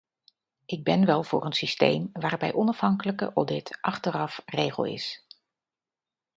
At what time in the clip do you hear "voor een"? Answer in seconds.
1.23-1.53